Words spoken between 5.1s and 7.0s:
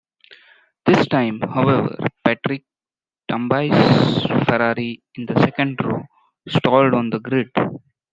in the second row, stalled